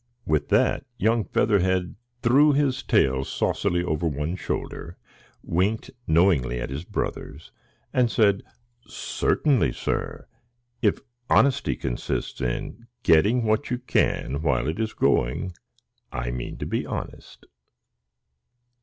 With 0.25 0.47
that, 0.49 0.83
young 0.97 1.23
Featherhead 1.25 1.95
threw 2.23 2.53
his 2.53 2.81
tail 2.81 3.23
saucily 3.23 3.83
over 3.83 4.07
one 4.07 4.35
shoulder, 4.35 4.97
winked 5.43 5.91
knowingly 6.07 6.59
at 6.59 6.71
his 6.71 6.83
brothers, 6.83 7.51
and 7.93 8.09
said, 8.09 8.41
"Certainly, 8.87 9.73
sir! 9.73 10.25
If 10.81 10.97
honesty 11.29 11.75
consists 11.75 12.41
in 12.41 12.87
getting 13.03 13.43
what 13.43 13.69
you 13.69 13.77
can 13.77 14.41
while 14.41 14.67
it 14.67 14.79
is 14.79 14.93
going, 14.93 15.53
I 16.11 16.31
mean 16.31 16.57
to 16.57 16.65
be 16.65 16.83
honest." 16.83 17.45